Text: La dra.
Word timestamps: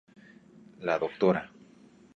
La 0.89 0.97
dra. 0.97 1.47